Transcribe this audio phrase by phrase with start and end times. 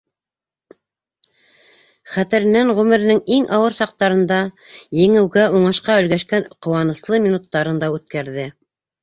[2.13, 4.39] Хәтеренән ғүмеренең иң ауыр саҡтарын да,
[5.03, 8.51] еңеүгә, уңышҡа өлгәшкән ҡыуаныслы минуттарын да үткәрҙе.